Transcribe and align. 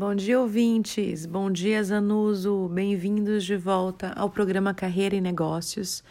Bom 0.00 0.14
dia, 0.14 0.40
ouvintes. 0.40 1.26
Bom 1.26 1.50
dia, 1.50 1.84
Zanuso. 1.84 2.70
Bem-vindos 2.70 3.44
de 3.44 3.54
volta 3.54 4.14
ao 4.16 4.30
programa 4.30 4.72
Carreira 4.72 5.14
e 5.14 5.20
Negócios. 5.20 6.02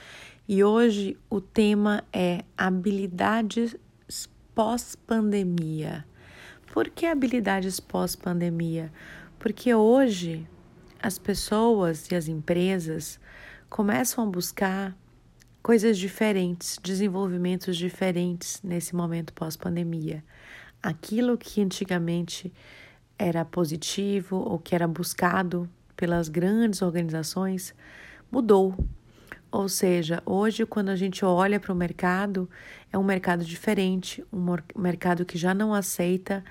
E 0.47 0.63
hoje 0.63 1.17
o 1.27 1.41
tema 1.41 2.03
é 2.13 2.43
habilidades 2.55 3.75
pós-pandemia. 4.53 6.05
Por 6.71 6.87
que 6.87 7.07
habilidades 7.07 7.79
pós-pandemia? 7.79 8.93
Porque 9.39 9.73
hoje 9.73 10.47
as 11.01 11.17
pessoas 11.17 12.11
e 12.11 12.15
as 12.15 12.27
empresas 12.27 13.19
começam 13.71 14.23
a 14.23 14.29
buscar 14.29 14.95
coisas 15.63 15.97
diferentes, 15.97 16.77
desenvolvimentos 16.83 17.75
diferentes 17.75 18.61
nesse 18.61 18.95
momento 18.95 19.33
pós-pandemia. 19.33 20.23
Aquilo 20.79 21.35
que 21.39 21.59
antigamente 21.59 22.53
era 23.19 23.43
positivo 23.43 24.37
ou 24.37 24.57
que 24.57 24.73
era 24.73 24.87
buscado 24.87 25.69
pelas 25.95 26.29
grandes 26.29 26.81
organizações 26.81 27.75
mudou. 28.31 28.73
Ou 29.51 29.67
seja, 29.67 30.23
hoje, 30.25 30.65
quando 30.65 30.89
a 30.89 30.95
gente 30.95 31.25
olha 31.25 31.59
para 31.59 31.73
o 31.73 31.75
mercado, 31.75 32.49
é 32.93 32.97
um 32.97 33.03
mercado 33.03 33.43
diferente, 33.43 34.23
um 34.31 34.55
mercado 34.79 35.25
que 35.25 35.37
já 35.37 35.53
não 35.53 35.73
aceita 35.73 36.43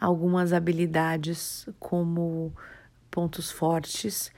algumas 0.00 0.52
habilidades 0.52 1.68
como 1.78 2.52
pontos 3.10 3.50
fortes 3.50 4.32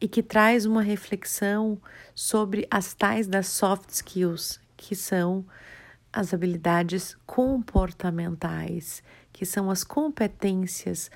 e 0.00 0.06
que 0.06 0.22
traz 0.22 0.64
uma 0.64 0.82
reflexão 0.82 1.78
sobre 2.14 2.66
as 2.70 2.94
tais 2.94 3.26
das 3.26 3.48
soft 3.48 3.90
skills, 3.90 4.60
que 4.76 4.94
são 4.94 5.44
as 6.12 6.32
habilidades 6.32 7.16
comportamentais, 7.26 9.02
que 9.36 9.44
são 9.44 9.70
as 9.70 9.84
competências 9.84 11.10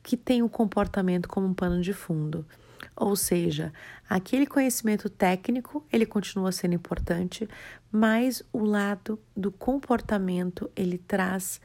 que 0.00 0.16
têm 0.16 0.40
o 0.40 0.48
comportamento 0.48 1.28
como 1.28 1.48
um 1.48 1.52
pano 1.52 1.82
de 1.82 1.92
fundo. 1.92 2.46
Ou 2.94 3.16
seja, 3.16 3.72
aquele 4.08 4.46
conhecimento 4.46 5.10
técnico, 5.10 5.84
ele 5.92 6.06
continua 6.06 6.52
sendo 6.52 6.74
importante, 6.74 7.48
mas 7.90 8.40
o 8.52 8.62
lado 8.62 9.18
do 9.36 9.50
comportamento, 9.50 10.70
ele 10.76 10.96
traz 10.96 11.60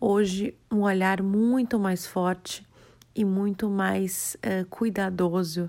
hoje 0.00 0.56
um 0.70 0.82
olhar 0.82 1.20
muito 1.20 1.80
mais 1.80 2.06
forte 2.06 2.64
e 3.12 3.24
muito 3.24 3.68
mais 3.68 4.36
uh, 4.36 4.64
cuidadoso 4.66 5.68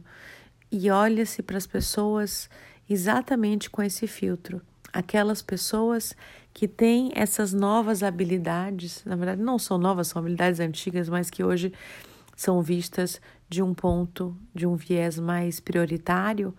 e 0.72 0.92
olha-se 0.92 1.42
para 1.42 1.58
as 1.58 1.66
pessoas 1.66 2.48
exatamente 2.88 3.68
com 3.68 3.82
esse 3.82 4.06
filtro. 4.06 4.62
Aquelas 4.94 5.42
pessoas 5.42 6.16
que 6.54 6.68
têm 6.68 7.12
essas 7.16 7.54
novas 7.54 8.04
habilidades, 8.04 9.04
na 9.06 9.16
verdade 9.16 9.42
não 9.42 9.58
são 9.58 9.78
novas, 9.78 10.08
são 10.08 10.20
habilidades 10.20 10.60
antigas, 10.60 11.08
mas 11.08 11.30
que 11.30 11.44
hoje 11.44 11.74
são 12.36 12.62
vistas 12.62 13.22
de 13.48 13.62
um 13.62 13.74
ponto, 13.74 14.36
de 14.54 14.66
um 14.66 14.76
viés 14.76 15.18
mais 15.18 15.60
prioritário, 15.60 16.54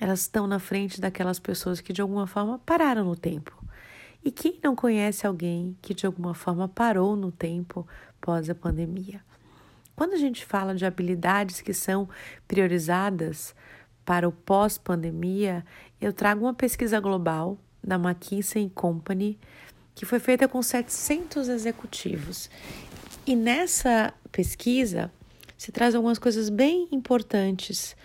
elas 0.00 0.20
estão 0.20 0.46
na 0.46 0.58
frente 0.58 1.00
daquelas 1.00 1.38
pessoas 1.38 1.80
que 1.80 1.92
de 1.92 2.00
alguma 2.00 2.26
forma 2.26 2.58
pararam 2.60 3.04
no 3.04 3.16
tempo. 3.16 3.56
E 4.24 4.30
quem 4.30 4.58
não 4.62 4.74
conhece 4.74 5.26
alguém 5.26 5.76
que 5.80 5.94
de 5.94 6.06
alguma 6.06 6.34
forma 6.34 6.68
parou 6.68 7.16
no 7.16 7.30
tempo 7.30 7.86
pós 8.20 8.50
a 8.50 8.54
pandemia? 8.54 9.20
Quando 9.94 10.12
a 10.12 10.16
gente 10.16 10.44
fala 10.44 10.74
de 10.74 10.86
habilidades 10.86 11.60
que 11.60 11.74
são 11.74 12.08
priorizadas 12.46 13.54
para 14.04 14.28
o 14.28 14.32
pós-pandemia, 14.32 15.64
eu 16.00 16.12
trago 16.12 16.44
uma 16.44 16.54
pesquisa 16.54 17.00
global 17.00 17.58
da 17.88 17.96
McKinsey 17.96 18.70
Company, 18.74 19.38
que 19.94 20.04
foi 20.04 20.18
feita 20.18 20.46
com 20.46 20.62
700 20.62 21.48
executivos. 21.48 22.50
E 23.26 23.34
nessa 23.34 24.12
pesquisa 24.30 25.10
se 25.56 25.72
traz 25.72 25.94
algumas 25.94 26.18
coisas 26.18 26.48
bem 26.48 26.86
importantes, 26.92 27.96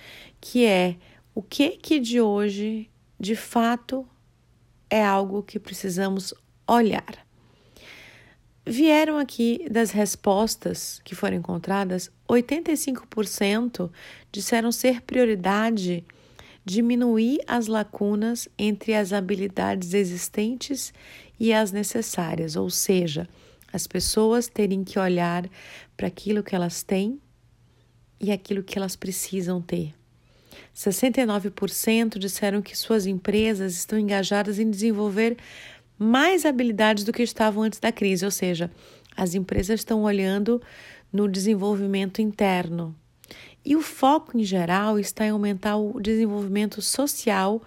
que 0.42 0.66
é 0.66 0.96
o 1.36 1.42
que 1.42 1.72
que 1.72 2.00
de 2.00 2.20
hoje, 2.20 2.90
de 3.20 3.36
fato, 3.36 4.08
é 4.90 5.04
algo 5.04 5.44
que 5.44 5.60
precisamos 5.60 6.34
olhar. 6.68 7.24
Vieram 8.66 9.18
aqui 9.18 9.68
das 9.70 9.92
respostas 9.92 11.02
que 11.04 11.14
foram 11.14 11.38
encontradas, 11.38 12.10
85% 12.28 13.92
disseram 14.32 14.72
ser 14.72 15.02
prioridade 15.02 16.06
diminuir 16.66 17.40
as 17.48 17.68
lacunas 17.68 18.48
entre 18.58 18.94
as 18.94 19.12
habilidades 19.12 19.94
existentes 19.94 20.94
e 21.40 21.54
as 21.54 21.72
necessárias, 21.72 22.56
ou 22.56 22.70
seja, 22.70 23.28
as 23.72 23.88
pessoas 23.88 24.48
terem 24.48 24.84
que 24.84 25.00
olhar 25.00 25.50
para 25.98 26.08
aquilo 26.08 26.44
que 26.44 26.56
elas 26.56 26.84
têm 26.84 27.20
e 28.20 28.32
aquilo 28.32 28.64
que 28.64 28.78
elas 28.78 28.96
precisam 28.96 29.62
ter. 29.62 29.94
69% 30.76 32.18
disseram 32.18 32.62
que 32.62 32.78
suas 32.78 33.06
empresas 33.06 33.74
estão 33.76 34.00
engajadas 34.00 34.60
em 34.60 34.70
desenvolver 34.70 35.38
mais 35.98 36.46
habilidades 36.46 37.04
do 37.04 37.14
que 37.14 37.24
estavam 37.24 37.64
antes 37.64 37.80
da 37.80 37.92
crise, 37.92 38.26
ou 38.26 38.32
seja, 38.32 38.72
as 39.16 39.36
empresas 39.36 39.80
estão 39.80 40.04
olhando 40.04 40.62
no 41.12 41.28
desenvolvimento 41.28 42.22
interno, 42.22 42.96
e 43.66 43.76
o 43.76 43.82
foco 43.82 44.38
em 44.38 44.44
geral 44.44 45.00
está 45.00 45.26
em 45.26 45.30
aumentar 45.30 45.78
o 45.78 46.00
desenvolvimento 46.00 46.82
social, 46.82 47.62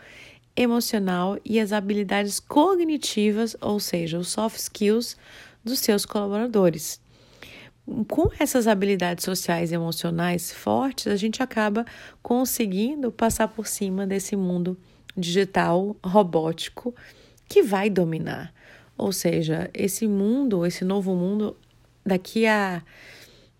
emocional 0.56 1.38
e 1.44 1.58
as 1.58 1.72
habilidades 1.72 2.40
cognitivas, 2.40 3.56
ou 3.60 3.80
seja, 3.80 4.18
os 4.18 4.28
soft 4.28 4.58
skills 4.58 5.16
dos 5.64 5.78
seus 5.80 6.04
colaboradores. 6.04 7.00
Com 8.08 8.30
essas 8.38 8.66
habilidades 8.66 9.24
sociais 9.24 9.70
e 9.70 9.74
emocionais 9.74 10.52
fortes, 10.52 11.06
a 11.06 11.16
gente 11.16 11.42
acaba 11.42 11.86
conseguindo 12.22 13.12
passar 13.12 13.48
por 13.48 13.66
cima 13.66 14.06
desse 14.06 14.34
mundo 14.34 14.76
digital 15.16 15.96
robótico 16.04 16.94
que 17.48 17.62
vai 17.62 17.88
dominar. 17.88 18.52
Ou 18.98 19.12
seja, 19.12 19.70
esse 19.72 20.08
mundo, 20.08 20.66
esse 20.66 20.84
novo 20.84 21.14
mundo, 21.14 21.56
daqui 22.04 22.46
a 22.46 22.82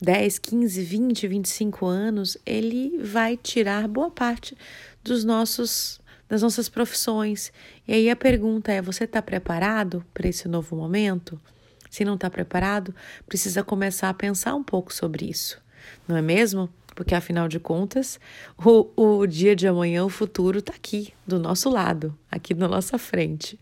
10, 0.01 0.39
15, 0.39 0.83
20, 0.83 1.29
25 1.29 1.87
anos, 1.87 2.37
ele 2.45 2.99
vai 2.99 3.37
tirar 3.37 3.89
boa 3.89 4.11
parte 4.11 4.57
dos 5.03 5.25
nossos 5.25 6.01
das 6.29 6.43
nossas 6.43 6.69
profissões. 6.69 7.53
E 7.87 7.95
aí 7.95 8.11
a 8.11 8.17
pergunta 8.17 8.73
é: 8.73 8.83
você 8.83 9.05
está 9.05 9.23
preparado 9.23 10.05
para 10.13 10.29
esse 10.29 10.49
novo 10.49 10.77
momento? 10.77 11.41
Se 11.89 12.05
não 12.05 12.15
está 12.15 12.29
preparado, 12.29 12.95
precisa 13.27 13.63
começar 13.63 14.09
a 14.09 14.15
pensar 14.15 14.55
um 14.55 14.63
pouco 14.63 14.93
sobre 14.93 15.27
isso, 15.27 15.63
não 16.07 16.17
é 16.17 16.23
mesmo? 16.23 16.69
Porque 16.95 17.15
afinal 17.15 17.47
de 17.47 17.61
contas, 17.61 18.19
o, 18.59 19.21
o 19.21 19.27
dia 19.27 19.55
de 19.55 19.69
amanhã, 19.69 20.05
o 20.05 20.09
futuro 20.09 20.59
está 20.59 20.73
aqui, 20.73 21.13
do 21.27 21.39
nosso 21.39 21.71
lado, 21.71 22.19
aqui 22.31 22.55
na 22.55 22.67
nossa 22.67 22.99
frente. 22.99 23.59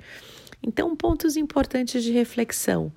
Então, 0.63 0.97
pontos 0.97 1.37
importantes 1.37 2.03
de 2.03 2.13
reflexão 2.13 2.93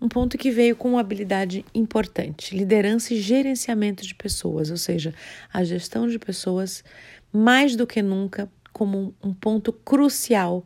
um 0.00 0.08
ponto 0.08 0.36
que 0.36 0.50
veio 0.50 0.76
com 0.76 0.90
uma 0.90 1.00
habilidade 1.00 1.64
importante: 1.74 2.56
liderança 2.56 3.14
e 3.14 3.20
gerenciamento 3.20 4.06
de 4.06 4.14
pessoas, 4.14 4.70
ou 4.70 4.76
seja, 4.76 5.14
a 5.52 5.64
gestão 5.64 6.06
de 6.08 6.18
pessoas 6.18 6.84
mais 7.32 7.76
do 7.76 7.86
que 7.86 8.02
nunca 8.02 8.50
como 8.72 9.14
um 9.22 9.32
ponto 9.32 9.72
crucial 9.72 10.64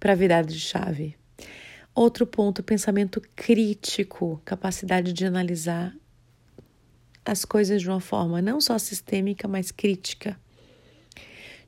para 0.00 0.12
a 0.12 0.16
virada 0.16 0.48
de 0.48 0.58
chave. 0.58 1.16
Outro 1.94 2.26
ponto, 2.26 2.62
pensamento 2.62 3.20
crítico, 3.36 4.40
capacidade 4.44 5.12
de 5.12 5.26
analisar 5.26 5.94
as 7.24 7.44
coisas 7.44 7.82
de 7.82 7.88
uma 7.88 8.00
forma 8.00 8.40
não 8.40 8.60
só 8.60 8.78
sistêmica, 8.78 9.46
mas 9.46 9.70
crítica. 9.70 10.40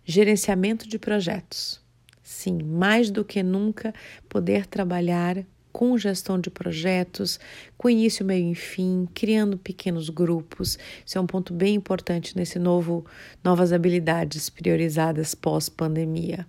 Gerenciamento 0.04 0.88
de 0.88 0.98
projetos. 0.98 1.80
Sim, 2.22 2.58
mais 2.62 3.10
do 3.10 3.24
que 3.24 3.42
nunca, 3.42 3.94
poder 4.28 4.66
trabalhar 4.66 5.44
com 5.74 5.98
gestão 5.98 6.38
de 6.38 6.50
projetos, 6.50 7.40
com 7.76 7.90
início, 7.90 8.24
meio 8.24 8.52
e 8.52 8.54
fim, 8.54 9.08
criando 9.12 9.58
pequenos 9.58 10.08
grupos. 10.08 10.78
Isso 11.04 11.18
é 11.18 11.20
um 11.20 11.26
ponto 11.26 11.52
bem 11.52 11.74
importante 11.74 12.36
nesse 12.36 12.60
novo 12.60 13.04
novas 13.42 13.72
habilidades 13.72 14.48
priorizadas 14.48 15.34
pós-pandemia. 15.34 16.46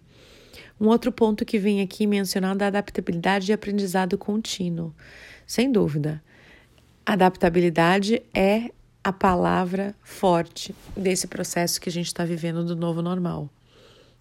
Um 0.80 0.90
outro 0.90 1.12
ponto 1.12 1.44
que 1.44 1.58
vem 1.58 1.82
aqui 1.82 2.06
mencionado 2.06 2.62
é 2.62 2.66
a 2.66 2.68
adaptabilidade 2.68 3.52
e 3.52 3.54
aprendizado 3.54 4.16
contínuo. 4.16 4.94
Sem 5.48 5.72
dúvida, 5.72 6.22
adaptabilidade 7.04 8.22
é 8.32 8.70
a 9.04 9.12
palavra 9.12 9.96
forte 10.04 10.76
desse 10.96 11.26
processo 11.26 11.82
que 11.82 11.90
a 11.90 11.92
gente 11.92 12.08
está 12.08 12.24
vivendo 12.24 12.64
do 12.64 12.76
novo 12.76 13.02
normal. 13.02 13.50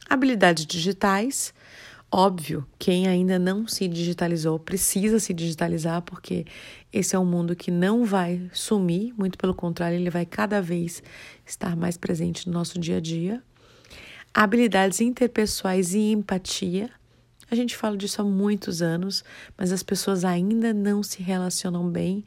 Habilidades 0.08 0.64
digitais, 0.64 1.52
Óbvio, 2.10 2.64
quem 2.78 3.08
ainda 3.08 3.38
não 3.38 3.66
se 3.66 3.88
digitalizou 3.88 4.58
precisa 4.58 5.18
se 5.18 5.34
digitalizar, 5.34 6.00
porque 6.02 6.44
esse 6.92 7.16
é 7.16 7.18
um 7.18 7.24
mundo 7.24 7.56
que 7.56 7.72
não 7.72 8.04
vai 8.04 8.48
sumir, 8.52 9.12
muito 9.18 9.36
pelo 9.36 9.54
contrário, 9.54 9.98
ele 9.98 10.10
vai 10.10 10.24
cada 10.24 10.62
vez 10.62 11.02
estar 11.44 11.74
mais 11.74 11.96
presente 11.96 12.46
no 12.46 12.52
nosso 12.52 12.78
dia 12.78 12.98
a 12.98 13.00
dia. 13.00 13.42
Habilidades 14.32 15.00
interpessoais 15.00 15.92
e 15.94 16.12
empatia. 16.12 16.90
A 17.50 17.54
gente 17.54 17.76
fala 17.76 17.96
disso 17.96 18.22
há 18.22 18.24
muitos 18.24 18.80
anos, 18.80 19.24
mas 19.56 19.72
as 19.72 19.82
pessoas 19.82 20.24
ainda 20.24 20.72
não 20.72 21.02
se 21.02 21.22
relacionam 21.22 21.88
bem 21.90 22.24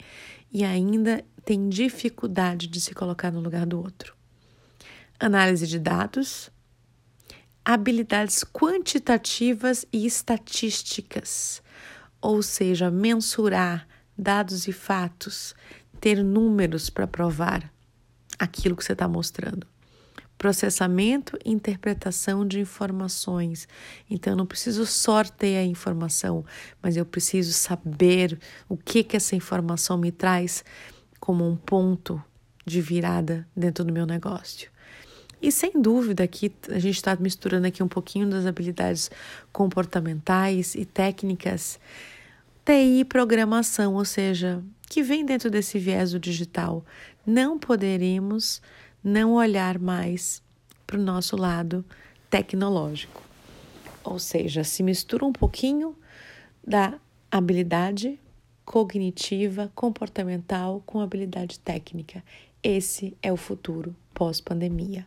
e 0.52 0.64
ainda 0.64 1.24
tem 1.46 1.70
dificuldade 1.70 2.68
de 2.68 2.82
se 2.82 2.94
colocar 2.94 3.32
no 3.32 3.40
lugar 3.40 3.66
do 3.66 3.78
outro. 3.78 4.16
Análise 5.20 5.66
de 5.66 5.80
dados, 5.80 6.52
habilidades 7.68 8.46
quantitativas 8.46 9.86
e 9.92 10.06
estatísticas, 10.06 11.62
ou 12.22 12.42
seja, 12.42 12.90
mensurar 12.90 13.86
dados 14.18 14.70
e 14.70 14.72
fatos, 14.72 15.54
ter 16.00 16.24
números 16.24 16.90
para 16.90 17.06
provar 17.06 17.70
aquilo 18.40 18.74
que 18.74 18.86
você 18.86 18.94
está 18.94 19.06
mostrando 19.06 19.68
processamento 20.38 21.36
e 21.44 21.52
interpretação 21.52 22.48
de 22.48 22.60
informações. 22.60 23.68
Então, 24.08 24.34
eu 24.34 24.38
não 24.38 24.46
preciso 24.46 24.86
só 24.86 25.24
ter 25.24 25.58
a 25.58 25.64
informação, 25.64 26.46
mas 26.80 26.96
eu 26.96 27.04
preciso 27.04 27.52
saber 27.54 28.40
o 28.70 28.78
que, 28.78 29.04
que 29.04 29.18
essa 29.18 29.36
informação 29.36 29.98
me 29.98 30.12
traz 30.12 30.64
como 31.20 31.44
um 31.44 31.56
ponto 31.56 32.24
de 32.64 32.80
virada 32.82 33.48
dentro 33.56 33.84
do 33.84 33.92
meu 33.92 34.06
negócio. 34.06 34.70
E 35.42 35.52
sem 35.52 35.80
dúvida 35.80 36.24
aqui 36.24 36.52
a 36.70 36.80
gente 36.80 36.96
está 36.96 37.16
misturando 37.16 37.68
aqui 37.68 37.84
um 37.84 37.88
pouquinho 37.88 38.28
das 38.30 38.46
habilidades 38.46 39.12
comportamentais 39.52 40.74
e 40.74 40.84
técnicas 40.84 41.80
TI 42.66 43.06
programação, 43.06 43.96
ou 43.96 44.04
seja, 44.04 44.62
que 44.90 45.02
vem 45.02 45.26
dentro 45.26 45.50
desse 45.50 45.80
viés 45.80 46.12
do 46.12 46.20
digital. 46.20 46.84
Não 47.26 47.58
poderíamos 47.58 48.62
não 49.04 49.34
olhar 49.34 49.80
mais 49.80 50.42
para 50.86 50.98
o 50.98 51.02
nosso 51.02 51.38
lado 51.38 51.86
tecnológico. 52.30 53.24
Ou 54.04 54.20
seja, 54.20 54.64
se 54.64 54.84
mistura 54.84 55.26
um 55.26 55.32
pouquinho 55.32 55.96
da 56.66 57.00
habilidade 57.32 58.20
cognitiva, 58.66 59.72
comportamental 59.74 60.84
com 60.86 61.00
habilidade 61.00 61.60
técnica. 61.60 62.22
Esse 62.62 63.16
é 63.22 63.32
o 63.32 63.38
futuro 63.38 63.96
pós-pandemia. 64.14 65.06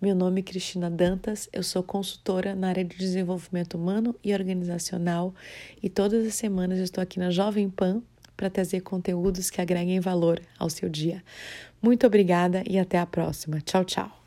Meu 0.00 0.14
nome 0.14 0.40
é 0.40 0.42
Cristina 0.42 0.90
Dantas, 0.90 1.48
eu 1.52 1.62
sou 1.62 1.82
consultora 1.82 2.54
na 2.54 2.68
área 2.68 2.84
de 2.84 2.96
desenvolvimento 2.96 3.74
humano 3.74 4.14
e 4.22 4.34
organizacional 4.34 5.34
e 5.82 5.88
todas 5.88 6.26
as 6.26 6.34
semanas 6.34 6.78
estou 6.78 7.02
aqui 7.02 7.18
na 7.18 7.30
Jovem 7.30 7.70
Pan 7.70 8.02
para 8.36 8.50
trazer 8.50 8.80
conteúdos 8.80 9.50
que 9.50 9.60
agreguem 9.60 10.00
valor 10.00 10.40
ao 10.58 10.68
seu 10.68 10.88
dia. 10.88 11.22
Muito 11.80 12.06
obrigada 12.06 12.62
e 12.68 12.78
até 12.78 12.98
a 12.98 13.06
próxima. 13.06 13.60
Tchau, 13.60 13.84
tchau. 13.84 14.21